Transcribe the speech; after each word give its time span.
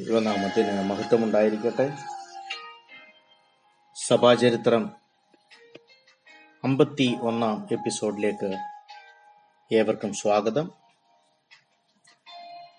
ദൈവനാമത്തിന് 0.00 0.82
മഹത്വമുണ്ടായിരിക്കട്ടെ. 0.82 1.92
സഭാചരിത്രം 4.06 4.92
അമ്പത്തി 6.64 7.18
ഒന്നാം 7.20 7.68
എപ്പിസോഡിലേക്ക് 7.72 8.58
ഏവർക്കും 9.74 10.14
സ്വാഗതം. 10.14 10.70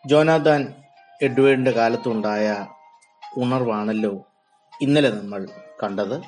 ജോനാഥാൻ 0.08 0.74
എഡ്വേർഡിന്റെ 1.22 1.72
കാലത്തുണ്ടായ 1.72 2.68
ഉണർവാണല്ലോ 3.38 4.28
ഇന്നലെ 4.82 5.10
നമ്മൾ 5.10 5.48
കണ്ടത്. 5.84 6.22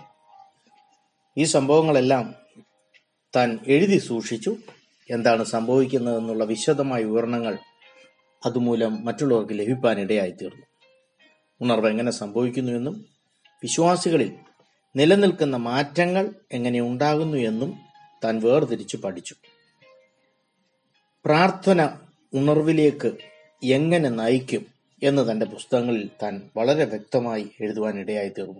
ഈ 1.37 1.43
സംഭവങ്ങളെല്ലാം 1.43 2.35
താൻ 3.35 3.59
എഴുതി 3.67 3.97
സൂക്ഷിച്ചു. 3.97 4.55
എന്താണ് 5.09 5.43
സംഭവിക്കുന്നതെന്നുള്ള 5.43 6.43
വിശദമായ 6.43 7.03
വിവരണങ്ങൾ 7.03 7.57
അതുമൂലം 8.45 9.05
മറ്റുള്ളവർക്ക് 9.05 9.53
ലഭിക്കാൻ 9.53 9.99
ഇടയായിത്തീർന്നു 9.99 10.72
ഉണർവ് 11.61 11.89
എങ്ങനെ 11.89 12.11
സംഭവിക്കുന്നുവെന്നും 12.11 13.05
വിശ്വാസികളിൽ 13.63 14.31
നിലനിൽക്കുന്ന 14.95 15.55
മാറ്റങ്ങൾ 15.55 16.35
എങ്ങനെ 16.51 16.81
ഉണ്ടാകുന്നു 16.81 17.37
എന്നും 17.37 17.79
താൻ 18.23 18.39
വേർതിരിച്ചു 18.39 18.97
പഠിച്ചു. 18.97 19.35
പ്രാർത്ഥന 21.25 21.89
ഉണർവിലേക്ക് 22.33 23.17
എങ്ങനെ 23.63 24.09
നയിക്കും 24.09 24.65
എന്ന് 25.03 25.31
തന്റെ 25.31 25.45
പുസ്തകങ്ങളിൽ 25.45 26.09
താൻ 26.23 26.49
വളരെ 26.57 26.85
വ്യക്തമായി 26.85 27.49
എഴുതുവാൻ 27.61 27.99
ഇടയായിത്തീർന്നു 27.99 28.59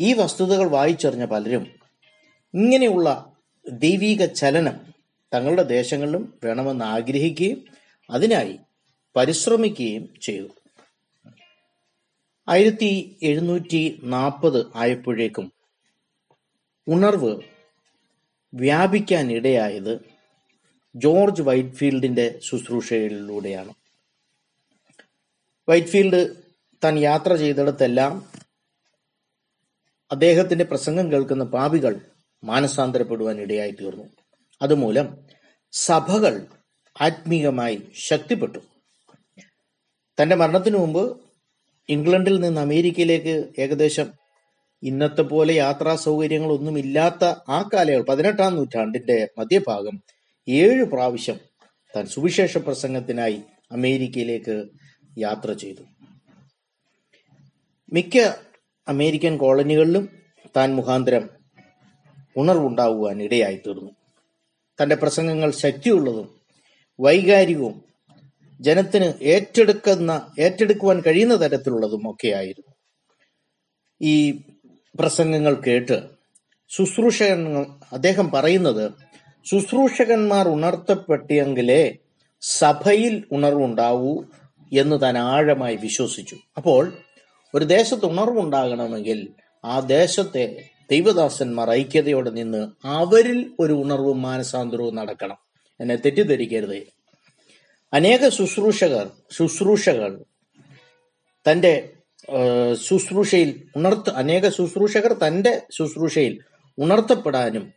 ഈ 0.00 0.12
വസ്തുതകൾ 0.12 0.68
വായിച്ചറിഞ്ഞ 0.68 1.24
പലരും 1.24 1.66
ഇങ്ങനെയുള്ള 2.54 3.32
ദൈവീക 3.70 4.24
ചലനം 4.24 4.80
തങ്ങളുടെ 5.34 5.62
ദേശങ്ങളിലും 5.62 6.34
വേണമെന്ന് 6.44 6.84
ആഗ്രഹിക്കുകയും 6.84 7.64
അതിനായി 8.10 8.58
പരിശ്രമിക്കുകയും 9.16 10.08
ചെയ്തു. 10.22 10.48
ആയിരത്തി 12.48 13.16
എഴുന്നൂറ്റി 13.22 14.00
നാൽപ്പത് 14.04 14.66
ആയപ്പോഴേക്കും 14.74 15.52
ഉണർവ് 16.88 17.42
വ്യാപിക്കാനിടയായത് 18.54 19.98
ജോർജ് 20.96 21.42
വൈറ്റ്ഫീൽഡിന്റെ 21.42 22.38
ശുശ്രൂഷയിലൂടെയാണ്. 22.42 23.74
വൈറ്റ്ഫീൽഡ് 25.68 26.36
താൻ 26.84 26.98
യാത്ര 26.98 27.36
ചെയ്തിടത്തെല്ലാം 27.36 28.28
അദ്ദേഹത്തിന്റെ 30.12 30.64
പ്രസംഗം 30.64 31.12
കേൾക്കുന്ന 31.12 31.44
പാപികൾ 31.44 32.00
മാനസാന്തരപ്പെടുവാൻ 32.44 33.40
ഇടയായി 33.40 33.70
തീർന്നു 33.70 34.04
അതുമൂലം 34.62 35.18
സഭകൾ 35.72 36.46
ആത്മീകമായി 37.00 37.82
ശക്തിപ്പെട്ടു. 37.94 38.58
തന്റെ 40.22 40.36
മരണത്തിനു 40.36 40.78
മുമ്പ് 40.78 41.23
ഇംഗ്ലണ്ടിൽ 41.88 42.40
നിന്ന് 42.40 42.60
അമേരിക്കയിലേക്ക് 42.60 43.52
ഏകദേശം 43.58 44.12
ഇന്നത്തെ 44.82 45.22
പോലെ 45.22 45.54
യാത്രാ 45.54 45.96
സൗകര്യങ്ങളൊന്നും 45.96 46.78
ഇല്ലാത്ത 46.78 47.24
ആ 47.24 47.70
കാലയളവ് 47.74 48.06
പതിനെട്ടാം 48.06 48.56
നൂറ്റാണ്ടിന്റെ 48.56 49.28
മധ്യഭാഗം 49.38 50.02
ഏഴ് 50.48 50.84
പ്രാവശ്യം 50.84 51.38
താൻ 51.96 52.06
സുവിശേഷ 52.06 52.58
പ്രസംഗത്തിനായി 52.58 53.40
അമേരിക്കയിലേക്ക് 53.72 54.64
യാത്ര 55.18 55.52
ചെയ്തു. 55.52 55.82
മിക്ക 57.92 58.16
അമേരിക്കൻ 58.88 59.36
കോളനികളിലും 59.36 60.08
താൻ 60.56 60.74
മുഖാന്തരം 60.74 61.30
ഉണർവുണ്ടാകുവാൻ 62.36 63.22
ഇടയായി 63.22 63.56
തീർന്നു 63.56 63.90
തന്റെ 64.82 64.94
പ്രസംഗങ്ങൾ 64.94 65.50
ശക്തിയുള്ളതും 65.50 66.28
വൈകാരികവും 67.00 67.84
ജനത്തിന് 68.64 69.12
ഏറ്റെടുക്കുന്ന 69.22 70.26
ഏറ്റെടുക്കുവാൻ 70.40 71.02
കഴിയുന്ന 71.06 71.34
തരത്തിലുള്ളതും 71.34 72.10
ഒക്കെയായിരുന്നു. 72.10 72.74
ഈ 74.02 74.40
പ്രസംഗങ്ങൾ 75.00 75.54
കേട്ട് 75.54 76.02
ശുശ്രൂഷകൻ 76.68 77.66
അദ്ദേഹം 77.92 78.30
പറയുന്നത് 78.30 78.92
ശുശ്രൂഷകന്മാർ 79.44 80.48
ഉണർത്തപ്പെട്ടെങ്കിലേ 80.48 81.96
സഭയിൽ 82.40 83.24
ഉണർവുണ്ടാവൂ 83.32 84.24
എന്ന് 84.72 85.00
താൻ 85.00 85.18
ആഴമായി 85.18 85.76
വിശ്വസിച്ചു. 85.76 86.36
അപ്പോൾ 86.56 86.92
ഒരു 87.54 87.64
ദേശത്ത് 87.64 88.06
ഉണർവുണ്ടാകണമെങ്കിൽ 88.06 89.28
ആ 89.64 89.80
ദേശത്തെ 89.80 90.68
ദൈവദാസന്മാർ 90.90 91.70
ഐക്യതയോടെ 91.70 92.30
നിന്ന് 92.30 92.86
അവരിൽ 92.86 93.50
ഒരു 93.60 93.72
ഉണർവും 93.72 94.22
മാനസാന്തരവും 94.22 94.94
നടക്കണം. 94.94 95.36
എന്നെ 95.80 95.96
തെറ്റിദ്ധരിക്കരുതേ. 95.96 96.82
അനേക 97.94 98.28
ശുശ്രൂഷകർ 98.28 99.10
ശുശ്രൂഷകൾ 99.30 100.24
തന്റെ 101.46 101.92
ശുശ്രൂഷയിൽ 102.74 103.68
ഉണർത്ത 103.76 104.10
അനേക 104.10 104.48
ശുശ്രൂഷകർ 104.48 105.12
തന്റെ 105.12 105.62
ശുശ്രൂഷയിൽ 105.70 106.40
ഉണർത്തപ്പെടാനും 106.78 107.72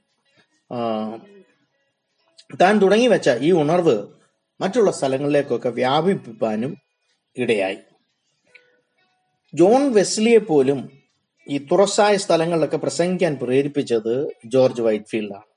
താൻ 2.62 2.80
തുടങ്ങി 2.82 3.08
വെച്ച 3.08 3.30
ഈ 3.30 3.52
ഉണർവ് 3.52 4.08
മറ്റുള്ള 4.62 4.92
സ്ഥലങ്ങളിലേക്കൊക്കെ 4.92 5.70
വ്യാപിപ്പിക്കാനും 5.70 6.78
ഇടയായി. 7.38 7.78
ജോൺ 9.54 9.94
വെസ്ലിയെ 9.94 10.38
പോലും 10.38 10.80
ഈ 11.48 11.58
തുറസായ 11.58 12.16
സ്ഥലങ്ങളിലൊക്കെ 12.16 12.78
പ്രസംഗിക്കാൻ 12.78 13.36
പ്രേരിപ്പിച്ചത് 13.36 14.28
ജോർജ് 14.46 14.82
വൈറ്റ്ഫീൽഡാണ്. 14.82 15.48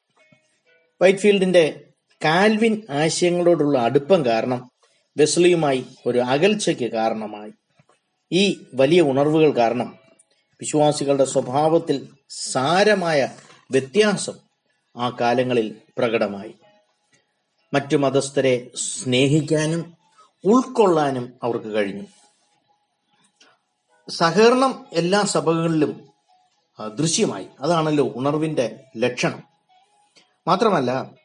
വൈറ്റ്ഫീൽഡിന്റെ 1.02 1.89
കാൽവിൻ 2.24 2.82
ആശയങ്ങളോടുള്ള 2.90 3.78
അടുപ്പം 3.78 4.26
കാരണം 4.26 4.70
വെസ്ലിയുമായി 5.16 5.86
ഒരു 6.06 6.18
അകൽച്ചയ്ക്ക് 6.18 6.92
കാരണമായി. 6.92 7.52
ഈ 8.32 8.64
വലിയ 8.74 9.00
ഉണർവുകൾ 9.00 9.56
കാരണം 9.56 9.98
വിശ്വാസികളുടെ 10.60 11.24
സ്വഭാവത്തിൽ 11.24 12.08
സാരമായ 12.30 13.28
വ്യത്യാസം 13.70 14.32
ആ 14.96 15.16
കാലങ്ങളിൽ 15.20 15.76
പ്രകടമായി. 15.98 16.54
മറ്റു 17.74 17.96
മതസ്ഥരെ 17.96 18.70
സ്നേഹിക്കാനും 18.74 19.96
ഉൾക്കൊള്ളാനും 20.44 21.32
അവർക്ക് 21.42 21.74
കഴിഞ്ഞു. 21.74 22.02
സഹകരണം 24.10 24.86
എല്ലാ 24.92 25.22
സഭകളിലും 25.22 26.08
ദൃശ്യമായി. 26.98 27.46
അതാണല്ലോ 27.60 28.12
ഉണർവിന്റെ 28.16 28.80
ലക്ഷണം. 28.96 29.42
മാത്രമല്ല 30.46 31.19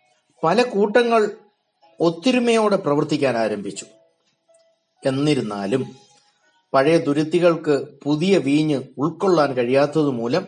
പല 0.46 0.64
കൂട്ടങ്ങൾ 0.64 1.32
ഒത്തൊരുമയോടെ 2.00 2.76
പ്രവർത്തിക്കാൻ 2.76 3.38
ആരംഭിച്ചു. 3.38 3.86
എന്നിരുന്നാലും 5.06 5.96
പഴയ 6.74 6.98
ദുരിതികൾക്ക് 6.98 7.88
പുതിയ 8.04 8.38
വീഞ്ഞ് 8.38 8.84
ഉൾക്കൊള്ളാൻ 8.98 9.54
കഴിയാത്തത് 9.54 10.10
മൂലം 10.10 10.48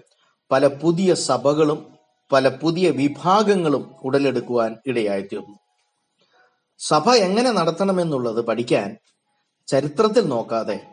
പല 0.52 0.68
പുതിയ 0.68 1.14
സഭകളും 1.14 1.98
പല 2.32 2.48
പുതിയ 2.48 2.90
വിഭാഗങ്ങളും 2.90 3.96
ഉടലെടുക്കുവാൻ 4.04 4.76
ഇടയായിത്തീർന്നു. 4.86 5.56
സഭ 6.78 7.10
എങ്ങനെ 7.10 7.52
നടത്തണമെന്നുള്ളത് 7.52 8.46
പഠിക്കാൻ 8.46 8.98
ചരിത്രത്തിൽ 9.68 10.28
നോക്കാതെ 10.28 10.88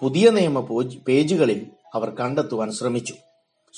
പുതിയ 0.00 0.30
നിയമ 0.30 0.60
പേജുകളിൽ 1.08 1.66
അവർ 1.94 2.10
കണ്ടെത്തുവാൻ 2.10 2.72
ശ്രമിച്ചു. 2.72 3.14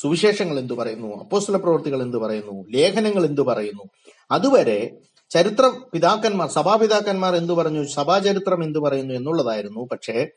സുവിശേഷങ്ങൾ 0.01 0.59
എന്തു 0.59 0.75
പറയുന്നു? 0.75 1.19
അപ്പോസ്തല 1.19 1.57
പ്രവൃത്തികൾ 1.57 2.03
എന്തു 2.03 2.17
പറയുന്നു? 2.17 2.65
ലേഖനങ്ങൾ 2.71 3.25
എന്തു 3.27 3.43
പറയുന്നു? 3.43 3.83
അതുവരെ 4.31 4.97
ചരിത്ര 5.31 5.73
പിതാക്കന്മാർ 5.93 6.51
സഭാപിതാക്കന്മാർ 6.51 7.37
എന്തു 7.37 7.53
പറഞ്ഞു? 7.53 7.85
സഭാചരിത്രം 7.87 8.65
എന്തു 8.65 8.79
പറയുന്നു 8.79 9.15
എന്നുള്ളതായിരുന്നു. 9.15 9.89
പക്ഷേ 9.93 10.29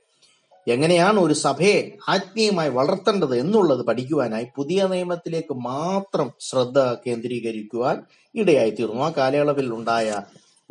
എങ്ങനെയാണ് 0.68 1.20
ഒരു 1.20 1.34
സഭയെ 1.34 1.98
ആത്മീയമായി 2.10 2.70
വളർത്തേണ്ടത് 2.70 3.36
എന്നുള്ളത് 3.40 3.86
പഠിക്കുവാനായി 3.86 4.48
പുതിയ 4.56 4.88
നിയമത്തിലേക്ക് 4.88 5.54
മാത്രം 5.54 6.32
ശ്രദ്ധ 6.40 6.80
കേന്ദ്രീകരിക്കുവാൻ 6.80 8.04
ഇടയായി 8.36 8.70
തീർന്നു 8.70 9.04
ആ 9.04 9.10
കാലയളവിൽ 9.10 9.74
ഉണ്ടായ 9.74 10.22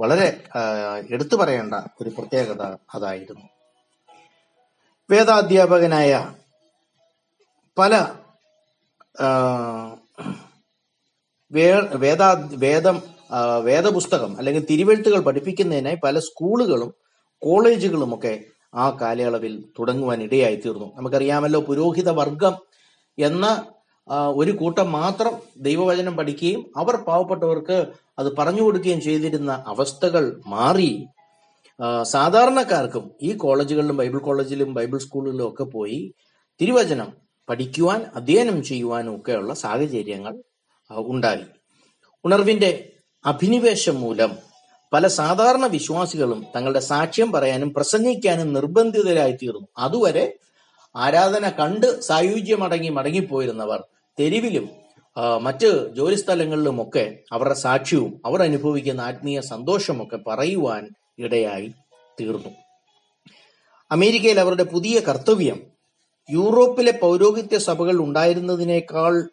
വളരെ 0.01 0.43
എടുത്തു 1.11 1.37
പറയേണ്ട 1.37 1.75
ഒരു 2.01 2.11
പ്രത്യേകത 2.11 2.63
അതായിരുന്നു. 2.95 3.47
വേദാധ്യാപകനായ 5.11 6.13
പല 7.79 7.95
വേദാ 12.01 12.29
വേദം 12.55 13.03
വേദപുസ്തകം 13.65 14.39
അല്ലെങ്കിൽ 14.39 14.67
തിരുവെഴുത്തുകൾ 14.71 15.21
പഠിപ്പിക്കുന്നതിനായി 15.21 15.99
പല 16.05 16.19
സ്കൂളുകളും 16.19 16.95
കോളേജുകളും 17.43 18.15
ഒക്കെ 18.15 18.45
ആ 18.75 18.99
കാലയളവിൽ 19.01 19.65
തുടങ്ങുവാൻ 19.79 20.23
ഇടയായി 20.23 20.57
തീർന്നു 20.57 20.93
നമുക്കറിയാമല്ലോ 20.97 21.61
പുരോഹിത 21.61 22.11
വർഗം 22.11 22.55
എന്ന 23.19 23.47
ഒരു 24.35 24.53
കൂട്ടം 24.53 24.93
മാത്രം 24.93 25.35
ദൈവവചനം 25.57 26.17
പഠിക്കുകയും 26.17 26.73
അവർ 26.77 26.97
പാവപ്പെട്ടവർക്ക് 26.97 27.79
അത് 28.19 28.37
പറഞ്ഞു 28.37 28.63
കൊടുക്കുകയും 28.63 29.01
ചെയ്തിരുന്ന 29.01 29.65
അവസ്ഥകൾ 29.67 30.43
മാറി. 30.47 30.91
സാധാരണക്കാർക്കും 32.03 33.11
ഈ 33.23 33.33
കോളേജുകളിലും 33.33 33.97
ബൈബിൾ 33.97 34.19
കോളേജിലും 34.19 34.75
ബൈബിൾ 34.75 34.99
സ്കൂളിലും 34.99 35.49
ഒക്കെ 35.49 35.65
പോയി 35.65 36.15
തിരുവചനം 36.61 37.11
പഠിക്കുവാൻ 37.51 38.11
അധ്യയനം 38.15 38.63
ചെയ്യുവാനും 38.63 39.17
ഒക്കെയുള്ള 39.17 39.55
സാഹചര്യങ്ങൾ 39.55 40.35
ഉണ്ടായി. 40.91 41.45
ഉണർവിന്റെ 42.25 42.93
അഭിനിവേശം 43.27 44.01
മൂലം 44.01 44.39
പല 44.93 45.07
സാധാരണ 45.07 45.67
വിശ്വാസികളും 45.67 46.47
തങ്ങളുടെ 46.57 46.81
സാക്ഷ്യം 46.81 47.33
പറയാനും 47.33 47.75
പ്രസംഗിക്കാനും 47.75 48.53
നിർബന്ധിതരായി 48.53 49.33
തീർന്നു 49.33 49.69
അതുവരെ 49.79 50.37
ആരാധന 50.95 51.49
കണ്ട് 51.49 52.01
സായുജ്യമടങ്ങി 52.01 52.89
മടങ്ങിപ്പോയിരുന്നവർ 52.89 53.85
തെരുവിലും 54.19 54.69
മറ്റ് 55.41 55.95
ജോലിസ്ഥലങ്ങളിലുമൊക്കെ 55.95 57.19
അവരുടെ 57.33 57.55
സാക്ഷ്യവും 57.55 58.21
അവർ 58.27 58.43
അനുഭവിക്കുന്ന 58.43 59.01
ആത്മീയ 59.01 59.41
സന്തോഷമൊക്കെ 59.41 60.17
പറയുവാൻ 60.17 60.89
ഇടയായി 61.19 61.69
തീർന്നു 62.21 62.51
അമേരിക്കയിൽ 63.91 64.41
അവരുടെ 64.41 64.65
പുതിയ 64.65 65.01
കർത്തവ്യം 65.01 65.80
യൂറോപ്പിലെ 66.31 66.93
പൗരോഹിത്യ 66.93 67.59
സഭകൾ 67.59 67.99
ഉണ്ടായിരുന്നതിനേക്കാൾ 67.99 69.29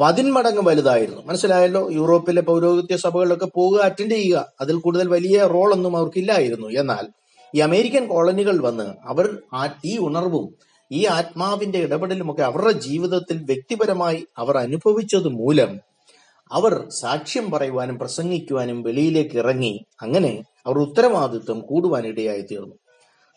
പതിന്മടങ്ങ് 0.00 0.62
വലുതായിരുന്നു. 0.62 1.22
മനസ്സിലായല്ലോ? 1.26 1.90
യൂറോപ്പിലെ 1.90 2.42
പൗരോഹിത്യ 2.42 2.96
സഭകളിലൊക്കെ 2.96 3.46
പോവുക 3.46 3.80
അറ്റൻഡ് 3.80 4.10
ചെയ്യുക 4.10 4.52
അതിൽ 4.60 4.76
കൂടുതൽ 4.76 5.08
വലിയ 5.08 5.44
റോൾ 5.44 5.72
ഒന്നും 5.72 5.96
അവർക്കില്ലായിരുന്നു. 5.96 6.68
എന്നാൽ 6.68 7.06
ഈ 7.54 7.60
അമേരിക്കൻ 7.60 8.06
കോളനികൾ 8.06 8.60
വന്ന് 8.60 8.94
അവർ 9.04 9.38
ഈ 9.84 9.98
ഉണർവും 9.98 10.54
ഈ 10.92 11.06
ആത്മാവിന്റെ 11.06 11.78
ഇടപെടലുമൊക്കെ 11.78 12.42
അവരുടെ 12.42 12.72
ജീവിതത്തിൽ 12.72 13.44
വ്യക്തിപരമായി 13.44 14.26
അവർ 14.38 14.58
അനുഭവിച്ചത് 14.58 15.28
മൂലം 15.28 15.80
അവർ 16.52 16.86
സാക്ഷ്യം 16.90 17.50
പറയുവാനും 17.50 17.98
പ്രസംഗിക്കുവാനും 17.98 18.82
വെളിയിലേക്ക് 18.82 19.38
ഇറങ്ങി. 19.38 19.84
അങ്ങനെ 20.02 20.44
അവർ 20.66 20.78
ഉത്തരവാദിത്വം 20.78 21.60
കൂടുവാനിടയായി 21.60 22.40
തീർന്നു 22.40 22.74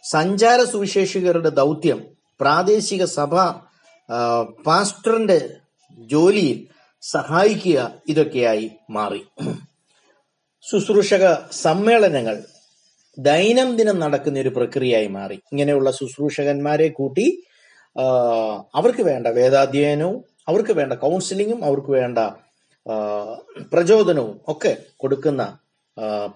സഞ്ചാര 0.03 0.63
സുവിശേഷകരുടെ 0.63 1.49
ദൗത്യം 1.49 2.20
പ്രാദേശിക 2.41 3.03
സഭ 3.17 3.33
പാസ്റ്ററിന്റെ 4.67 5.39
ജോലിയിൽ 6.13 6.59
സഹായിക്കുക 7.03 7.79
ഇതൊക്കെയായി 8.11 8.65
മാറി. 8.97 9.21
ശുശ്രൂഷക 10.63 11.25
സമ്മേളനങ്ങൾ 11.65 12.35
ദൈനംദിനം 13.17 13.97
നടക്കുന്ന 14.03 14.37
ഒരു 14.39 14.51
പ്രക്രിയയായി 14.57 15.09
മാറി. 15.17 15.37
ഇങ്ങനെയുള്ള 15.51 15.89
ശുശ്രൂഷകന്മാരെ 15.99 16.87
കൂട്ടി 16.99 17.25
അവർക്ക് 18.79 19.03
വേണ്ട 19.09 19.27
വേദാധ്യയനവും 19.39 20.17
അവർക്ക് 20.49 20.73
വേണ്ട 20.79 20.93
കൗൺസിലിങ്ങും 21.03 21.59
അവർക്ക് 21.69 21.91
വേണ്ട 21.97 22.19
പ്രചോദനവും 23.73 24.31
ഒക്കെ 24.53 24.71
കൊടുക്കുന്ന 25.01 25.41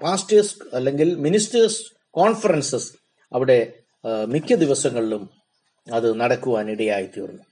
പാസ്റ്റേഴ്സ് 0.01 0.55
അല്ലെങ്കിൽ 0.77 1.09
മിനിസ്റ്റേഴ്സ് 1.25 1.79
കോൺഫറൻസസ് 2.17 2.89
അവിടെ 3.31 3.59
മിക്ക 4.33 4.55
ദിവസങ്ങളിലും 4.63 5.23
അത് 5.87 6.19
നടക്കുവാൻ 6.19 6.69
ഇടയായി 6.69 7.05
തീർന്നു 7.05 7.43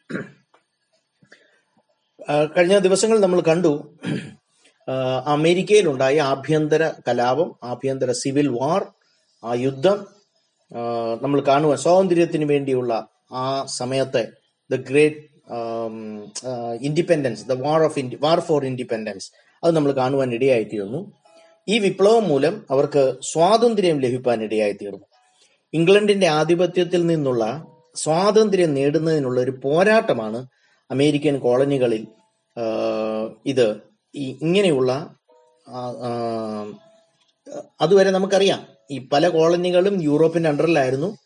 കഴിഞ്ഞ 2.57 2.77
ദിവസങ്ങൾ 2.77 3.19
നമ്മൾ 3.19 3.41
കണ്ടു 3.41 3.93
അമേരിക്കയിലുണ്ടായ 5.27 6.19
ആഭ്യന്തര 6.19 6.91
കലാപം 7.07 7.55
ആഭ്യന്തര 7.63 8.11
സിവിൽ 8.11 8.47
വാർ 8.47 8.87
ആ 9.43 9.53
യുദ്ധം 9.53 10.07
നമ്മൾ 11.21 11.41
കാണുവാൻ 11.41 11.77
സ്വാതന്ത്ര്യത്തിന് 11.77 12.45
വേണ്ടിയുള്ള 12.45 13.07
ആ 13.31 13.65
സമയത്തെ 13.65 14.23
the 14.69 14.75
great 14.75 15.21
independence 16.81 17.43
the 17.43 17.53
war 17.61 17.81
of 17.83 17.99
war 18.21 18.39
for 18.39 18.65
independence 18.65 19.31
അത് 19.63 19.75
നമ്മൾ 19.75 19.91
കാണുവാൻ 19.91 20.33
ഇടയായി 20.33 20.63
തീർന്നു 20.63 21.13
ഈ 21.67 21.79
വിപ്ലവം 21.79 22.23
മൂലം 22.23 22.65
അവർക്ക് 22.69 23.17
സ്വാതന്ത്ര്യം 23.21 23.99
ലഭിക്കാൻ 23.99 24.43
ഇടയായി 24.43 24.71
തീർന്നു 24.71 25.05
ഇംഗ്ലണ്ടിന്റെ 25.73 26.27
ആധിപത്യത്തിൽ 26.27 27.07
നിന്നുള്ള 27.07 27.72
സ്വാതന്ത്ര്യം 27.95 28.73
നേടുന്നതിനുള്ള 28.73 29.41
ഒരു 29.41 29.59
പോരാട്ടമാണ് 29.63 30.47
അമേരിക്കൻ 30.91 31.39
കോളനികളിൽ 31.39 32.07
ഇത്. 33.45 33.77
ഇങ്ങനെയുള്ള 34.15 35.15
അതുവരെ 37.81 38.11
നമുക്കറിയാം. 38.11 38.67
ഈ 38.91 39.07
പല 39.13 39.27
കോളനികളും 39.27 40.03
യൂറോപ്പിന്റെ 40.03 40.49
അണ്ടറിലായിരുന്നു. 40.49 41.17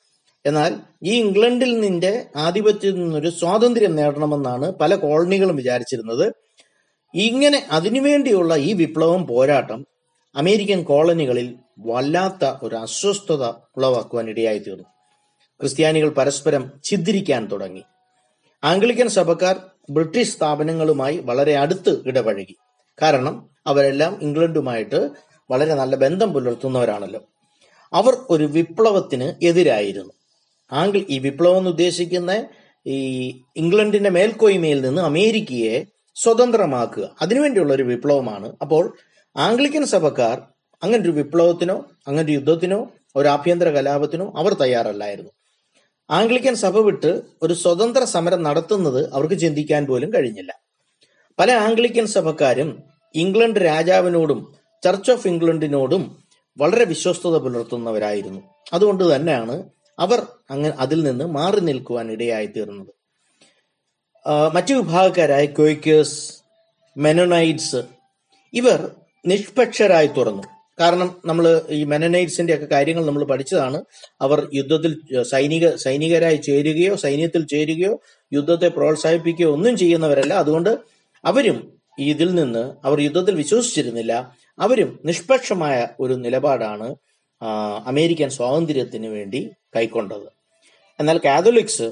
എന്നാൽ 0.46 0.76
ഈ 1.04 1.20
ഇംഗ്ലണ്ടിൽ 1.20 1.80
നിന്റെ 1.80 2.26
ആധിപത്യത്തിൽ 2.36 3.00
നിന്നൊരു 3.00 3.30
സ്വാതന്ത്ര്യം 3.30 3.96
നേടണമെന്നാണ് 3.96 4.72
പല 4.72 4.96
കോളനികളും 4.96 5.56
വിചാരിച്ചിരുന്നത്. 5.56 6.34
ഇങ്ങനെ 7.14 7.68
അതിനുവേണ്ടിയുള്ള 7.72 8.56
ഈ 8.56 8.74
വിപ്ലവം 8.74 9.28
പോരാട്ടം 9.28 9.86
അമേരിക്കൻ 10.36 10.84
കോളനികളിൽ 10.84 11.56
വല്ലാത്ത 11.80 12.56
ഒരു 12.64 12.76
അസ്വസ്ഥത 12.76 13.44
ഉളവാക്കുവാൻ 13.78 14.30
ഇടയായി 14.30 14.60
തീർന്നു 14.60 14.97
ക്രിസ്ത്യാനികൾ 15.62 16.10
പരസ്പരം 16.10 16.72
ഛിദ്രിക്കാൻ 16.84 17.46
തുടങ്ങി. 17.46 17.84
ആംഗ്ലിക്കൻ 18.64 19.08
സഭക്കാർ 19.08 19.60
ബ്രിട്ടീഷ് 19.90 20.38
സ്ഥാപനങ്ങളുമായി 20.38 21.18
വളരെ 21.18 21.56
അടുത്ത് 21.56 22.04
ഇടപഴകി. 22.06 22.56
കാരണം 23.02 23.50
അവരെല്ലാം 23.68 24.20
ഇംഗ്ലണ്ടുമായിട്ട് 24.22 25.10
വളരെ 25.52 25.74
നല്ല 25.74 25.96
ബന്ധം 25.96 26.34
പുലർത്തുന്നവരാണല്ലോ. 26.34 27.24
അവർ 27.94 28.18
ഒരു 28.30 28.44
വിപ്ലവത്തിന് 28.44 29.46
എതിരായിരുന്നു. 29.46 30.14
ആംഗ്ല 30.72 31.04
ഈ 31.10 31.20
വിപ്ലവം 31.20 31.58
എന്ന് 31.58 31.70
ഉദ്ദേശിക്കുന്ന 31.70 32.46
ഈ 32.88 33.30
ഇംഗ്ലണ്ടിന്റെ 33.56 34.10
മേൽക്കോയ്മയിൽ 34.10 34.82
നിന്ന് 34.82 35.02
അമേരിക്കയെ 35.02 35.84
സ്വതന്ത്രമാക്കുക. 36.16 37.16
അതിനുവേണ്ടിയുള്ള 37.22 37.74
ഒരു 37.74 37.84
വിപ്ലവമാണ്. 37.84 38.54
അപ്പോൾ 38.62 38.94
ആംഗ്ലിക്കൻ 39.38 39.86
സഭക്കാർ 39.86 40.42
അങ്ങനൊരു 40.84 41.12
വിപ്ലവത്തിനോ 41.12 41.86
അങ്ങനൊരു 42.08 42.32
യുദ്ധത്തിനോ 42.32 42.88
ഒരു 43.16 43.28
ആഭ്യന്തര 43.28 43.70
കലാപത്തിനോ 43.70 44.34
അവർ 44.38 44.54
തയ്യാറല്ലായിരുന്നു. 44.54 45.32
ആംഗ്ലിക്കൻ 46.10 46.56
സഭ 46.56 46.78
വിട്ട് 46.78 47.22
ഒരു 47.42 47.54
സ്വതന്ത്ര 47.54 48.04
സമരം 48.04 48.44
നടത്തുന്നത് 48.44 49.14
അവർക്ക് 49.14 49.40
ചിന്തിക്കാൻ 49.40 49.86
പോലും 49.86 50.14
കഴിഞ്ഞില്ല. 50.14 50.60
പല 51.40 51.52
ആംഗ്ലിക്കൻ 51.52 52.08
സഭക്കാരും 52.08 52.84
ഇംഗ്ലണ്ട് 53.16 53.60
രാജാവിനോടും 53.60 54.56
ചർച്ച് 54.84 55.12
ഓഫ് 55.12 55.28
ഇംഗ്ലണ്ടിനോടും 55.28 56.24
വളരെ 56.58 56.86
വിശ്വസ്തത 56.86 57.38
പുലർത്തുന്നവരായിരുന്നു. 57.38 58.42
അതുകൊണ്ട് 58.74 59.16
തന്നെയാണ് 59.16 59.70
അവർ 60.00 60.28
അങ്ങനെ 60.50 60.74
അതിൽ 60.80 61.04
നിന്ന് 61.04 61.26
മാറി 61.26 61.60
നിൽക്കുവാൻ 61.60 62.12
ഇടയായി 62.12 62.46
തീർന്നത്. 62.46 62.94
മറ്റു 64.54 64.74
വിഭാഗക്കാരായ 64.74 65.46
ക്വേക്കേഴ്സ് 65.46 66.34
മെനോനൈറ്റ്സ് 66.98 67.82
ഇവർ 68.54 68.92
നിഷ്പക്ഷരായി 69.26 70.08
തുറന്നു. 70.08 70.44
കാരണം 70.80 71.22
നമ്മൾ 71.26 71.62
ഈ 71.70 71.84
മെനനൈറ്റ്സിന്റെ 71.84 72.56
ഒക്കെ 72.56 72.66
കാര്യങ്ങൾ 72.66 73.06
നമ്മൾ 73.06 73.24
പഠിച്ചതാണ്. 73.24 73.84
അവർ 74.22 74.50
യുദ്ധത്തിൽ 74.54 75.22
സൈനിക 75.22 75.76
സൈനികരായി 75.76 76.36
ചേരുകയോ 76.36 76.96
സൈന്യത്തിൽ 76.96 77.48
ചേരുകയോ 77.48 78.02
യുദ്ധത്തെ 78.34 78.68
പ്രോത്സാഹിപ്പിക്കുകയോ 78.68 79.52
ഒന്നും 79.54 79.78
ചെയ്യുന്നവരല്ല. 79.78 80.34
അതുകൊണ്ട് 80.34 80.78
അവരും 81.26 81.78
ഇതിൽ 82.00 82.36
നിന്ന് 82.36 82.74
അവർ 82.86 83.00
യുദ്ധത്തിൽ 83.00 83.36
വിശ്വസിച്ചിരുന്നില്ല. 83.36 84.36
അവരും 84.60 85.00
നിഷ്പക്ഷമായ 85.06 85.88
ഒരു 86.00 86.14
നിലപാടാണ് 86.14 86.96
അമേരിക്കൻ 87.86 88.30
സ്വാതന്ത്ര്യത്തിന് 88.30 89.08
വേണ്ടി 89.08 89.50
കൈക്കൊണ്ടത്. 89.76 90.28
എന്നാൽ 91.00 91.18
കാതോലിക്സ് 91.26 91.92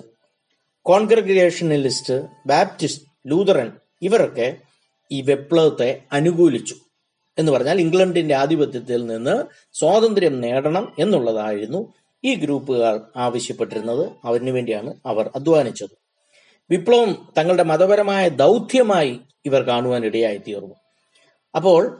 കോൺഗ്രഗേഷണലിസ്റ്റ് 0.81 2.25
ബാപ്റ്റിസ്റ്റ് 2.45 3.05
ലൂതറൻ 3.27 3.71
ഇവരൊക്കെ 4.01 4.57
ഈ 5.11 5.21
വിപ്ലവത്തെ 5.21 6.01
അനുകൂലിച്ചു. 6.11 6.75
എന്ന് 7.37 7.51
പറഞ്ഞാൽ 7.51 7.79
ഇംഗ്ലണ്ടിന്റെ 7.81 8.35
ആധിപത്യത്തിൽ 8.35 9.05
നിന്ന് 9.05 9.43
സ്വാതന്ത്ര്യം 9.73 10.41
നേടണം 10.41 10.95
എന്നുള്ളതായിരുന്നു 10.99 11.93
ഈ 12.23 12.35
ഗ്രൂപ്പുകാർ 12.35 13.01
ആവശ്യപ്പെട്ടിരുന്നത്. 13.15 14.09
അവന് 14.25 14.49
വേണ്ടിയാണ് 14.49 14.93
അവർ 15.05 15.29
അധ്വാനിച്ചത്. 15.35 15.89
വിപ്ലവം 16.69 17.33
തങ്ങളുടെ 17.37 17.63
മതപരമായ 17.63 18.29
ദൗത്യമായി 18.29 19.19
ഇവർ 19.45 19.63
കാണുവാൻ 19.63 20.05
ഇടയായി 20.05 20.37
തീർന്നു 20.37 20.75
അപ്പോൾ 21.55 21.97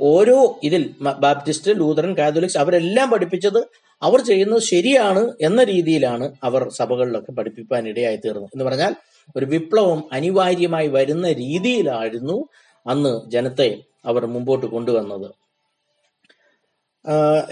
ഓരോ 0.00 0.60
ഇതിൽ 0.62 0.94
ബാപ്റ്റിസ്റ്റ് 1.00 1.70
ലൂതറൻ 1.70 2.18
കാതോലിക്സ് 2.18 2.58
അവരെല്ലാം 2.58 3.10
പഠിപ്പിച്ചത് 3.10 3.58
അവർ 4.02 4.20
ചെയ്യുന്നത് 4.20 4.62
ശരിയാണ് 4.62 5.32
എന്ന 5.40 5.64
രീതിയിലാണ് 5.64 6.32
അവർ 6.42 6.68
സഭകളിലൊക്കെ 6.68 7.32
പഠിപ്പിക്കാൻ 7.32 7.88
ഇടയായി 7.88 8.16
തീർന്നു 8.16 8.44
എന്ന് 8.44 8.64
പറഞ്ഞാൽ 8.64 8.94
ഒരു 9.36 9.44
വിപ്ലവം 9.44 10.04
അനിവാര്യമായി 10.12 10.88
വരുന്ന 10.88 11.32
രീതിയിലായിരുന്നു 11.32 12.48
അന്ന് 12.86 13.30
ജനത്തെ 13.30 13.82
അവർ 14.06 14.26
മുമ്പോട്ട് 14.26 14.66
കൊണ്ടുവന്നത്. 14.66 15.30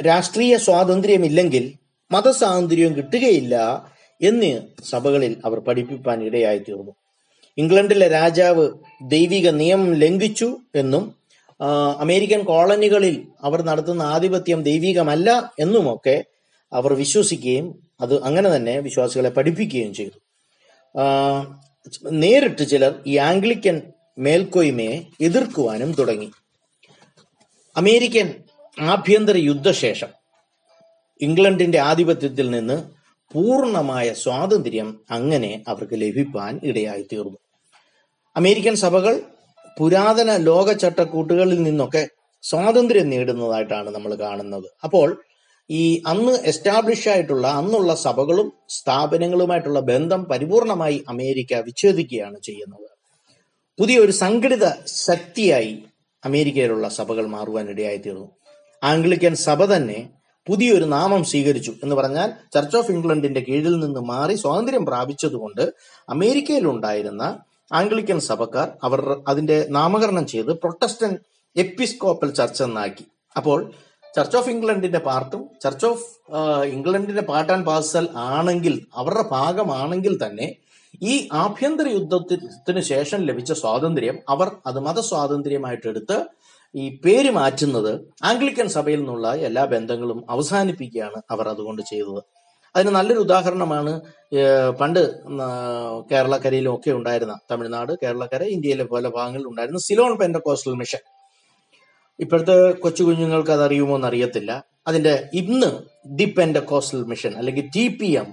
രാഷ്ട്രീയ 0.06 0.56
സ്വാതന്ത്ര്യമില്ലെങ്കിൽ 0.56 1.72
മതസ്വാതന്ത്ര്യവും 2.12 2.96
കിട്ടുകയില്ല 2.96 3.56
എന്ന് 4.22 4.60
സഭകളിൽ 4.84 5.36
അവർ 5.44 5.58
പഠിപ്പിക്കാൻ 5.58 6.24
ഇടയായി 6.24 6.58
തീർന്നു 6.58 6.92
ഇംഗ്ലണ്ടിലെ 7.58 8.08
രാജാവ് 8.08 8.70
ദൈവിക 9.02 9.48
നിയമം 9.50 9.94
ലംഘിച്ചു 9.94 10.56
എന്നും 10.74 11.22
അമേരിക്കൻ 12.00 12.42
കോളനികളിൽ 12.42 13.26
അവർ 13.42 13.62
നടത്തുന്ന 13.62 14.02
ആധിപത്യം 14.02 14.62
ദൈവികമല്ല 14.62 15.52
എന്നുമൊക്കെ 15.60 16.24
അവർ 16.72 16.92
വിശ്വസിക്കുകയും 16.92 17.66
അത് 18.00 18.22
അങ്ങനെ 18.22 18.56
തന്നെ 18.56 18.80
വിശ്വാസികളെ 18.80 19.30
പഠിപ്പിക്കുകയും 19.30 19.94
ചെയ്തു. 19.94 20.18
നേരിട്ട് 22.10 22.68
ചിലർ 22.68 22.94
ഈ 23.06 23.16
ആംഗ്ലിക്കൻ 23.16 23.82
മേൽക്കോയ്മയെ 24.18 25.06
എതിർക്കുവാനും 25.20 25.92
തുടങ്ങി. 25.92 26.30
അമേരിക്കൻ 27.76 28.34
ആഭ്യന്തര 28.78 29.36
യുദ്ധശേഷം 29.36 30.08
ഇംഗ്ലണ്ടിന്റെ 31.20 31.78
ആധിപത്യത്തിൽ 31.78 32.50
നിന്ന് 32.50 32.82
പൂർണമായ 33.34 34.12
സ്വാതന്ത്ര്യം 34.12 35.00
അങ്ങനെ 35.10 35.64
അവർക്ക് 35.68 35.94
ലഭിക്കാൻ 35.94 36.60
ഇടയായി 36.62 37.02
തീർന്നു 37.02 37.38
അമേരിക്കൻ 38.36 38.74
സഭകൾ 38.76 39.22
പുരാതന 39.78 40.36
ലോക 40.36 40.72
ചട്ടക്കൂട്ടുകളിൽ 40.72 41.62
നിന്നൊക്കെ 41.62 42.08
സ്വാതന്ത്ര്യം 42.44 43.10
നേടുന്നതായിട്ടാണ് 43.10 43.90
നമ്മൾ 43.90 44.14
കാണുന്നത്. 44.14 44.68
അപ്പോൾ 44.84 45.22
ഈ 45.70 46.02
അന്ന് 46.06 46.32
എസ്റ്റാബ്ലിഷ് 46.44 47.08
ആയിട്ടുള്ള 47.08 47.46
അന്നുള്ള 47.46 47.94
സഭകളും 47.94 48.52
സ്ഥാപനങ്ങളുമായിട്ടുള്ള 48.68 49.80
ബന്ധം 49.80 50.24
പരിപൂർണമായി 50.24 51.04
അമേരിക്ക 51.08 51.54
വിച്ഛേദിക്കുകയാണ് 51.54 52.38
ചെയ്യുന്നത്. 52.42 52.88
പുതിയൊരു 53.78 54.12
സംഘടിത 54.12 54.66
ശക്തിയായി 54.86 55.84
അമേരിക്കയിലുള്ള 56.22 56.88
സഭകൾ 56.98 57.26
മാറുവാൻ 57.26 57.68
തീർന്നു 58.00 58.26
ആംഗ്ലിക്കൻ 58.82 59.34
സഭ 59.46 59.64
തന്നെ 59.64 60.00
പുതിയൊരു 60.46 60.86
നാമം 60.86 61.22
സ്വീകരിച്ചു 61.24 61.72
എന്ന് 61.82 61.94
പറഞ്ഞാൽ 61.94 62.28
ചർച്ച് 62.52 62.76
ഓഫ് 62.76 62.90
ഇംഗ്ലണ്ടിന്റെ 62.90 63.40
കീഴിൽ 63.40 63.74
നിന്ന് 63.80 64.00
മാറി 64.08 64.34
സ്വാതന്ത്ര്യം 64.36 64.84
പ്രാപിച്ചതുകൊണ്ട് 64.84 65.62
അമേരിക്കയിലുണ്ടായിരുന്ന 66.08 67.24
ആംഗ്ലിക്കൻ 67.70 68.18
സഭക്കാർ 68.20 68.68
അവർ 68.82 69.00
അതിന്റെ 69.28 69.58
നാമകരണം 69.70 70.26
ചെയ്ത് 70.26 70.52
പ്രൊട്ടസ്റ്റന്റ് 70.52 71.20
എപ്പിസ്കോപ്പൽ 71.56 72.28
ചർച്ച് 72.30 72.62
എന്നാക്കി. 72.62 73.04
അപ്പോൾ 73.36 73.58
ചർച്ച് 74.14 74.36
ഓഫ് 74.36 74.50
ഇംഗ്ലണ്ടിന്റെ 74.50 74.98
പാർട്ടും 74.98 75.42
ചർച്ച് 75.60 75.86
ഓഫ് 75.86 76.06
ഇംഗ്ലണ്ടിന്റെ 76.66 77.22
പാർട്ട് 77.22 77.52
ആൻഡ് 77.52 77.66
പാർസൽ 77.66 78.06
ആണെങ്കിൽ 78.30 78.74
അവരുടെ 78.94 79.24
ഭാഗമാണെങ്കിൽ 79.30 80.14
തന്നെ 80.24 80.48
ഈ 81.02 81.28
ആഭ്യന്തര 81.32 81.86
യുദ്ധത്തിന് 81.88 82.80
ശേഷം 82.80 83.20
ലഭിച്ച 83.28 83.52
സ്വാതന്ത്ര്യം 83.52 84.18
അവർ 84.28 84.48
അത് 84.66 84.78
മതസ്വാതന്ത്ര്യമായിട്ടെടുത്ത് 84.80 86.16
ഈ 86.74 86.84
പേര് 87.04 87.30
മാറ്റുന്നത് 87.30 87.90
ആംഗ്ലിക്കൻ 88.24 88.68
സഭയിൽ 88.68 88.98
നിന്നുള്ള 88.98 89.34
എല്ലാ 89.48 89.64
ബന്ധങ്ങളും 89.64 90.24
അവസാനിപ്പിക്കുകയാണ് 90.30 91.22
അവർ 91.30 91.48
അതുകൊണ്ട് 91.48 91.82
ചെയ്തത്. 91.82 92.20
അതിന് 92.76 92.90
നല്ലൊരു 92.94 93.20
ഉദാഹരണമാണ് 93.20 93.92
പണ്ട് 94.80 95.00
കേരളക്കരയിലും 96.10 96.74
ഒക്കെ 96.74 96.90
ഉണ്ടായിരുന്ന 96.90 97.34
തമിഴ്നാട് 97.50 97.92
കേരളക്കര 98.02 98.42
ഇന്ത്യയിലെ 98.42 98.84
പല 98.84 99.08
ഭാഗങ്ങളിൽ 99.08 99.46
ഉണ്ടായിരുന്ന 99.46 99.78
സിലോൺ 99.78 100.18
പെൻഡക്കോസ്റ്റൽ 100.18 100.74
മിഷൻ. 100.74 101.02
ഇപ്പോഴത്തെ 102.20 102.56
കൊച്ചു 102.84 103.02
കുഞ്ഞുങ്ങൾക്ക് 103.02 103.50
അത് 103.50 103.62
അറിയുമോ 103.62 103.94
എന്ന് 103.94 104.08
അറിയത്തില്ല 104.08 104.52
അതിന്റെ 104.86 105.28
ഇന്ന് 105.34 105.70
ദി 106.06 106.34
പെൻഡക്കോസ്റ്റൽ 106.38 107.02
മിഷൻ 107.04 107.34
അല്ലെങ്കിൽ 107.36 107.66
ടി 107.76 107.88
പി 107.88 108.10
എം 108.22 108.28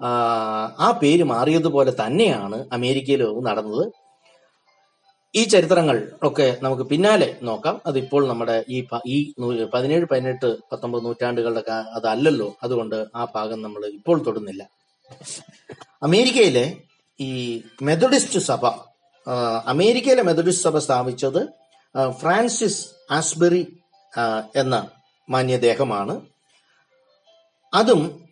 ആ 0.00 0.98
പേര് 1.02 1.22
മാറിയതുപോലെ 1.22 1.92
തന്നെയാണ് 2.06 2.68
അമേരിക്കയിൽ 2.72 3.22
നടന്നത്. 3.40 3.92
ഈ 5.36 5.44
ചരിത്രങ്ങൾ 5.44 6.12
ഒക്കെ 6.22 6.56
നമുക്ക് 6.62 6.82
പിന്നാലെ 6.82 7.36
നോക്കാം. 7.42 7.80
അതിപ്പോൾ 7.86 8.28
നമ്മുടെ 8.28 8.64
ഈ 8.68 8.86
ഈ 9.06 9.34
പതിനേഴ് 9.74 10.04
പതിനെട്ട് 10.04 10.56
പത്തൊമ്പത് 10.72 11.04
നൂറ്റാണ്ടുകളുടെ 11.04 11.62
അതല്ലല്ലോ. 11.70 12.56
അതുകൊണ്ട് 12.62 13.06
ആ 13.16 13.26
ഭാഗം 13.34 13.62
നമ്മൾ 13.62 13.86
ഇപ്പോൾ 13.86 14.18
തൊടുന്നില്ല. 14.22 14.68
അമേരിക്കയിലെ 16.02 16.76
ഈ 17.20 17.62
മെതഡിസ്റ്റ് 17.82 18.38
സഭ 18.38 18.66
അമേരിക്കയിലെ 19.66 20.22
മെതഡിസ്റ്റ് 20.22 20.64
സഭ 20.64 20.78
സ്ഥാപിച്ചത് 20.78 21.48
ഫ്രാൻസിസ് 22.10 22.86
ആസ്ബെറി 23.10 23.78
എന്ന 24.56 24.88
മാന്യദേഹമാണ്. 25.30 26.20
അതും 27.74 28.30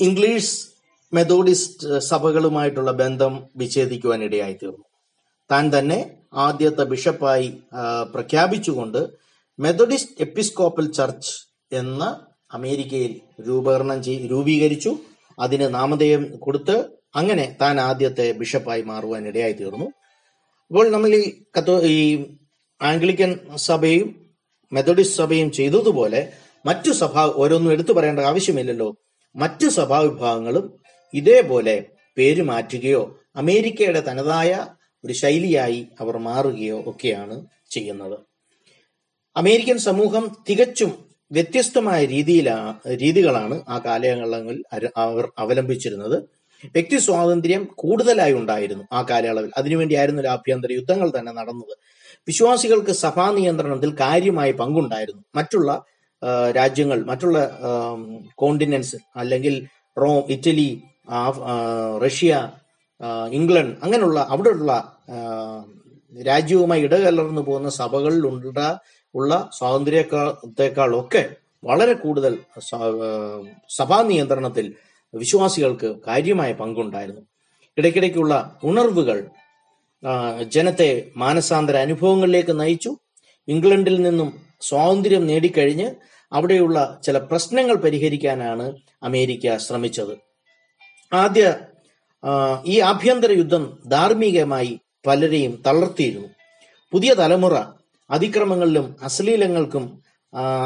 ഇംഗ്ലീഷ് 0.00 0.71
മെത്തോഡിസ്റ്റ് 1.14 1.98
സഭകളുമായിട്ടുള്ള 1.98 2.92
ബന്ധം 2.92 3.48
വിച്ഛേദിക്കുവാൻ 3.56 4.22
ഇടയായി 4.22 4.52
തീർന്നു 4.52 4.84
താൻ 5.52 5.78
തന്നെ 5.78 6.10
ആദ്യത്തെ 6.34 6.82
ബിഷപ്പായി 6.82 7.58
പ്രഖ്യാപിച്ചുകൊണ്ട് 8.14 9.06
മെത്തഡിസ്റ്റ് 9.58 10.12
എപ്പിസ്കോപ്പൽ 10.20 10.92
ചർച്ച് 10.92 11.32
എന്ന 11.72 12.20
അമേരിക്കയിൽ 12.52 13.20
രൂപകരണം 13.48 14.02
ചെയ് 14.02 14.28
രൂപീകരിച്ചു. 14.30 14.98
അതിന് 15.38 15.74
നാമധേയം 15.74 16.36
കൊടുത്ത് 16.36 16.88
അങ്ങനെ 17.16 17.56
താൻ 17.60 17.80
ആദ്യത്തെ 17.80 18.32
ബിഷപ്പായി 18.32 18.82
മാറുവാൻ 18.82 19.28
ഇടയായി 19.28 19.52
തീർന്നു 19.52 19.84
അപ്പോൾ 20.70 20.88
നമ്മൾ 20.88 21.14
ഈ 21.14 21.44
കത്തോ 21.58 21.80
ഈ 21.80 22.26
ആംഗ്ലിക്കൻ 22.82 23.38
സഭയും 23.56 24.32
മെത്തഡിസ്റ്റ് 24.72 25.16
സഭയും 25.16 25.52
ചെയ്തതുപോലെ 25.52 26.32
മറ്റു 26.66 26.90
സഭാ 26.90 27.32
ഓരോന്നും 27.36 27.72
എടുത്തു 27.72 27.92
പറയേണ്ട 27.92 28.20
ആവശ്യമില്ലല്ലോ. 28.20 28.96
മറ്റു 29.36 29.68
സഭാവിഭാഗങ്ങളും 29.68 30.81
ഇതേപോലെ 31.14 31.84
പേര് 32.16 32.42
മാറ്റുകയോ 32.42 33.18
അമേരിക്കയുടെ 33.36 34.00
തനതായ 34.00 34.66
ഒരു 35.04 35.12
ശൈലിയായി 35.12 35.86
അവർ 36.00 36.16
മാറുകയോ 36.16 36.82
ഒക്കെയാണ് 36.86 37.46
ചെയ്യുന്നത്. 37.70 38.18
അമേരിക്കൻ 39.36 39.78
സമൂഹം 39.78 40.36
തികച്ചും 40.50 41.04
വ്യത്യസ്തമായ 41.32 42.04
രീതിയിലാ 42.04 42.78
രീതികളാണ് 43.00 43.62
ആ 43.68 43.78
കാലയളവിൽ 43.78 44.62
അവർ 44.96 45.28
അവലംബിച്ചിരുന്നത്. 45.38 46.16
വ്യക്തി 46.64 46.98
സ്വാതന്ത്ര്യം 46.98 47.68
കൂടുതലായി 47.74 48.32
ഉണ്ടായിരുന്നു 48.32 48.84
ആ 48.92 49.06
കാലയളവിൽ. 49.10 49.50
അതിനുവേണ്ടിയായിരുന്നു 49.56 50.28
ആഭ്യന്തര 50.28 50.72
യുദ്ധങ്ങൾ 50.72 51.12
തന്നെ 51.18 51.32
നടന്നത്. 51.32 51.78
വിശ്വാസികൾക്ക് 52.28 52.90
സഭാ 52.90 53.30
നിയന്ത്രണത്തിൽ 53.30 53.96
കാര്യമായ 54.00 54.52
പങ്കുണ്ടായിരുന്നു. 54.52 55.22
മറ്റുള്ള 55.34 55.84
രാജ്യങ്ങൾ 56.56 57.04
മറ്റുള്ള 57.04 57.60
കോണ്ടിനൻസ് 58.34 58.96
അല്ലെങ്കിൽ 59.16 59.66
റോം 60.00 60.32
ഇറ്റലി 60.32 60.82
റഷ്യ 62.02 62.52
ഇംഗ്ലണ്ട് 63.32 63.80
അങ്ങനെയുള്ള 63.82 64.26
അവിടെയുള്ള 64.30 64.96
രാജ്യവുമായി 66.26 66.82
ഇടകലർന്നു 66.82 67.42
പോകുന്ന 67.42 67.68
സഭകളിൽ 67.68 68.26
ഉണ്ട 68.26 68.58
ഉള്ള 69.14 69.50
സ്വാതന്ത്ര്യത്തെക്കാളൊക്കെ 69.58 71.36
വളരെ 71.64 71.92
കൂടുതൽ 71.92 72.38
സഭാ 73.70 74.02
നിയന്ത്രണത്തിൽ 74.02 74.74
വിശ്വാസികൾക്ക് 75.14 75.96
കാര്യമായ 76.06 76.52
പങ്കുണ്ടായിരുന്നു. 76.52 77.20
ഇടയ്ക്കിടയ്ക്കുള്ള 77.78 78.58
ഉണർവുകൾ 78.64 79.26
ജനത്തെ 80.48 81.10
മാനസാന്തര 81.16 81.76
അനുഭവങ്ങളിലേക്ക് 81.76 82.60
നയിച്ചു. 82.60 82.96
ഇംഗ്ലണ്ടിൽ 83.48 84.02
നിന്നും 84.02 84.40
സ്വാതന്ത്ര്യം 84.60 85.26
നേടിക്കഴിഞ്ഞ് 85.26 85.90
അവിടെയുള്ള 86.32 87.00
ചില 87.02 87.18
പ്രശ്നങ്ങൾ 87.18 87.74
പരിഹരിക്കാനാണ് 87.74 88.76
അമേരിക്ക 89.02 89.56
ശ്രമിച്ചത്. 89.56 90.31
ആദ്യ 91.12 91.56
ഈ 92.66 92.80
ആഭ്യന്തര 92.80 93.32
യുദ്ധം 93.32 93.78
ധാർമ്മികമായി 93.86 94.80
പലരെയും 95.06 95.62
തളർത്തിയിരുന്നു. 95.66 96.28
പുതിയ 96.92 97.14
തലമുറ 97.14 97.54
അതിക്രമങ്ങളിലും 98.10 98.96
അശ്ലീലങ്ങൾക്കും 99.02 100.02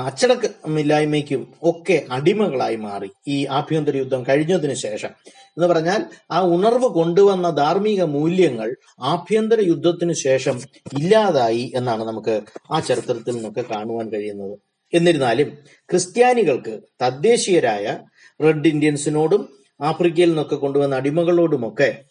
അച്ചടക്കമില്ലായ്മയ്ക്കും 0.07 1.55
ഒക്കെ 1.63 2.05
അടിമകളായി 2.11 2.77
മാറി 2.77 3.11
ഈ 3.29 3.47
ആഭ്യന്തര 3.47 3.97
യുദ്ധം 3.97 4.25
കഴിഞ്ഞതിന് 4.29 4.75
ശേഷം. 4.75 5.09
എന്ന് 5.57 5.67
പറഞ്ഞാൽ 5.67 6.05
ആ 6.31 6.41
ഉണർവ് 6.41 6.89
കൊണ്ടുവന്ന 6.89 7.51
ധാർമ്മിക 7.51 8.03
മൂല്യങ്ങൾ 8.03 8.77
ആഭ്യന്തര 9.01 9.61
യുദ്ധത്തിന് 9.61 10.13
ശേഷം 10.13 10.61
ഇല്ലാതായി 10.99 11.73
എന്നാണ് 11.75 12.05
നമുക്ക് 12.05 12.41
ആ 12.71 12.81
ചരിത്രത്തിൽ 12.81 13.35
നിന്നൊക്കെ 13.35 13.65
കാണുവാൻ 13.75 14.09
കഴിയുന്നത്. 14.09 14.59
എന്നിരുന്നാലും 14.95 15.59
ക്രിസ്ത്യാനികൾക്ക് 15.91 16.81
തദ്ദേശീയരായ 17.03 17.99
റെഡ് 18.45 18.69
ഇന്ത്യൻസിനോടും 18.69 19.66
ആഫ്രിക്കയിൽ 19.81 20.29
നിന്നൊക്കെ 20.29 20.55
കൊണ്ടുവന്ന 20.55 20.95
അടിമകളോടുമൊക്കെ 20.97 22.05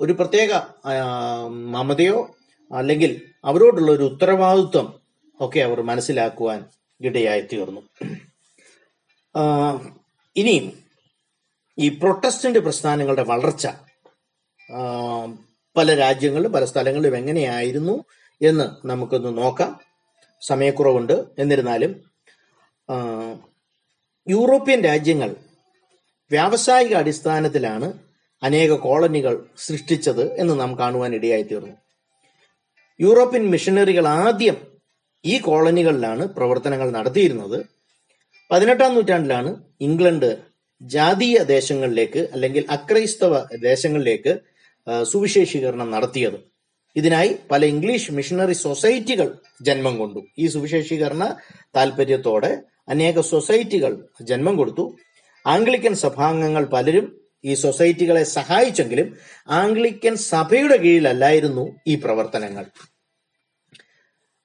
ഒരു 0.00 0.12
പ്രത്യേക 0.12 0.52
മമതയോ 1.48 2.36
അല്ലെങ്കിൽ 2.72 3.20
അവരോടുള്ള 3.44 3.92
ഒരു 3.92 4.04
ഉത്തരവാദിത്വം 4.04 5.00
ഒക്കെ 5.40 5.60
അവർ 5.60 5.80
മനസ്സിലാക്കുവാൻ 5.82 6.64
ഇടയായി 7.00 7.40
തീർന്നു. 7.40 7.80
ഇനിയും 10.36 10.72
ഈ 11.78 11.88
പ്രൊട്ടസ്റ്റന്റ് 11.88 12.58
പ്രസ്ഥാനങ്ങളുടെ 12.58 13.22
വളർച്ച 13.22 13.68
പല 15.76 15.94
രാജ്യങ്ങളിലും 15.94 16.52
പല 16.52 16.64
സ്ഥലങ്ങളിലും 16.64 17.16
എങ്ങനെയായിരുന്നു 17.16 18.04
എന്ന് 18.42 18.86
നമുക്കൊന്ന് 18.86 19.38
നോക്കാം. 19.38 19.80
സമയക്കുറവുണ്ട്. 20.40 21.24
എന്നിരുന്നാലും 21.38 22.10
യൂറോപ്യൻ 24.28 24.80
രാജ്യങ്ങൾ 24.80 25.36
വ്യാവസായിക 26.30 26.94
അടിസ്ഥാനത്തിലാണ് 26.94 27.92
അനേക 28.42 28.72
കോളനികൾ 28.72 29.44
സൃഷ്ടിച്ചത് 29.58 30.40
എന്ന് 30.40 30.60
നാം 30.60 30.78
കാണുവാൻ 30.78 31.14
ഇടയായി 31.14 31.42
തീർന്നു. 31.42 31.76
യൂറോപ്യൻ 33.00 33.50
മിഷനറികൾ 33.50 34.08
ആദ്യം 34.08 34.56
ഈ 35.24 35.38
കോളനികളിലാണ് 35.38 36.26
പ്രവർത്തനങ്ങൾ 36.26 36.90
നടത്തിയിരുന്നത്. 36.90 37.66
പതിനെട്ടാം 38.50 38.94
നൂറ്റാണ്ടിലാണ് 38.94 39.64
ഇംഗ്ലണ്ട് 39.80 40.38
ജാതീയ 40.82 41.38
ദേശങ്ങളിലേക്ക് 41.38 42.28
അല്ലെങ്കിൽ 42.32 42.66
അക്രൈസ്തവ 42.70 43.56
ദേശങ്ങളിലേക്ക് 43.56 44.38
സുവിശേഷീകരണം 45.02 45.90
നടത്തിയത്. 45.90 46.38
ഇതിനായി 46.96 47.36
പല 47.50 47.64
ഇംഗ്ലീഷ് 47.64 48.12
മിഷണറി 48.12 48.52
സൊസൈറ്റികൾ 48.52 49.38
ജന്മം 49.62 49.98
കൊണ്ടു. 49.98 50.26
ഈ 50.38 50.46
സുവിശേഷീകരണ 50.46 51.36
താല്പര്യത്തോടെ 51.76 52.62
അനേക 52.88 53.20
സൊസൈറ്റികൾ 53.20 54.04
ജന്മം 54.22 54.56
കൊടുത്തു. 54.56 54.96
ആംഗ്ലിക്കൻ 55.46 55.94
സഭാംഗങ്ങൾ 55.94 56.64
പലരും 56.64 57.06
ഈ 57.44 57.54
സൊസൈറ്റികളെ 57.54 58.24
സഹായിച്ചെങ്കിലും 58.24 59.16
ആംഗ്ലിക്കൻ 59.48 60.16
സഭയുടെ 60.16 60.76
കീഴിലല്ലായിരുന്നു 60.76 61.64
ഈ 61.86 61.94
പ്രവർത്തനങ്ങൾ. 61.94 62.64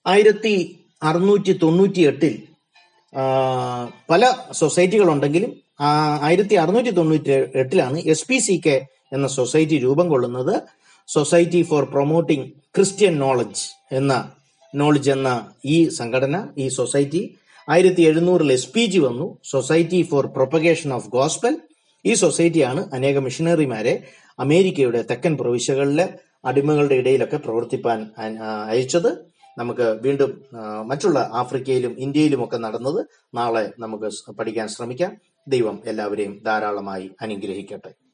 ആയിരത്തി 0.06 0.56
അറുന്നൂറ്റി 1.04 1.54
തൊണ്ണൂറ്റി 1.64 2.02
എട്ടിൽ 2.02 2.36
പല 4.10 4.24
സൊസൈറ്റികളുണ്ടെങ്കിലും 4.52 5.52
ആയിരത്തി 6.28 6.56
അറുന്നൂറ്റി 6.56 6.90
തൊണ്ണൂറ്റി 6.90 7.32
എട്ടിലാണ് 7.62 7.98
എസ് 8.14 8.28
പി 8.28 8.38
സി 8.38 8.62
കെ 8.66 8.75
എന്ന 9.12 9.28
സൊസൈറ്റി 9.28 9.78
രൂപം 9.78 10.10
കൊള്ളുന്നത്. 10.10 10.56
Society 11.08 11.62
for 11.62 11.84
promoting 11.84 12.46
Christian 12.75 13.20
knowledge 13.20 13.64
എന്ന 13.92 14.14
നോളജ് 14.75 15.12
എന്ന 15.12 15.30
ഈ 15.66 15.90
സംഘടന 15.90 16.36
ഈ 16.58 16.68
സൊസൈറ്റി 16.70 17.22
ആയിരത്തി 17.70 18.02
എഴുന്നൂറിൽ 18.02 18.52
എസ് 18.52 18.72
പി 18.74 18.86
ജി 18.86 19.00
വന്നു. 19.00 19.38
Society 19.44 20.02
for 20.12 20.26
propagation 20.26 20.94
of 20.94 21.10
gospel 21.10 21.58
ഈ 22.06 22.14
സൊസൈറ്റിയാണ് 22.14 22.82
അനേക 22.94 23.18
മിഷനറിമാരെ 23.18 24.04
അമേരിക്കയുടെ 24.40 25.02
തെക്കൻ 25.12 25.38
പ്രവിശ്യകളിലെ 25.38 26.06
അടിമകളുടെ 26.46 26.96
ഇടയിലൊക്കെ 26.96 27.38
പ്രവർത്തിപ്പാൻ 27.38 28.00
അയച്ചത്. 28.70 29.10
നമുക്ക് 29.58 30.00
വീണ്ടും 30.02 30.32
മറ്റുള്ള 30.88 31.30
ആഫ്രിക്കയിലും 31.34 31.96
ഇന്ത്യയിലും 32.00 32.44
ഒക്കെ 32.44 32.58
നടന്നത് 32.58 33.06
നാളെ 33.34 33.66
നമുക്ക് 33.80 34.32
പഠിക്കാൻ 34.40 34.68
ശ്രമിക്കാം. 34.68 35.18
ദൈവം 35.48 35.80
എല്ലാവരെയും 35.86 36.42
ധാരാളമായി 36.46 37.12
അനുഗ്രഹിക്കട്ടെ. 37.22 38.05